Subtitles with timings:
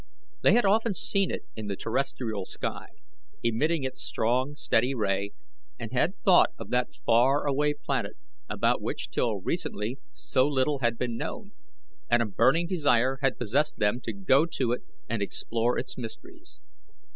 [0.41, 2.87] They had often seen it in the terrestrial sky,
[3.43, 5.33] emitting its strong, steady ray,
[5.77, 8.13] and had thought of that far away planet,
[8.49, 11.51] about which till recently so little had been known,
[12.09, 16.57] and a burning desire had possessed them to go to it and explore its mysteries.